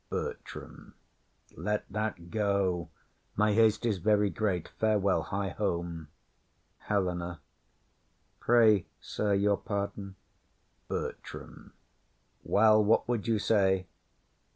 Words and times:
BERTRAM. 0.09 0.95
Let 1.55 1.85
that 1.93 2.31
go. 2.31 2.89
My 3.35 3.53
haste 3.53 3.85
is 3.85 3.99
very 3.99 4.31
great. 4.31 4.67
Farewell; 4.67 5.21
hie 5.21 5.49
home. 5.49 6.07
HELENA. 6.87 7.39
Pray, 8.39 8.87
sir, 8.99 9.35
your 9.35 9.57
pardon. 9.57 10.15
BERTRAM. 10.87 11.73
Well, 12.43 12.83
what 12.83 13.07
would 13.07 13.27
you 13.27 13.37
say? 13.37 13.85